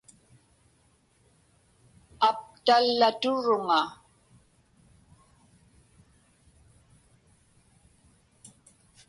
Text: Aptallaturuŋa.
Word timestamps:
Aptallaturuŋa. 2.27 3.81